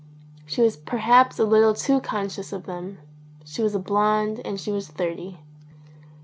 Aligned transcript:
She 0.47 0.63
was 0.63 0.77
perhaps 0.77 1.37
a 1.37 1.43
little 1.43 1.75
too 1.75 1.99
con 2.01 2.25
scious 2.25 2.51
of 2.51 2.65
them. 2.65 2.97
She 3.45 3.61
was 3.61 3.75
a 3.75 3.79
blonde 3.79 4.41
and 4.43 4.59
she 4.59 4.71
was 4.71 4.87
thirty. 4.87 5.37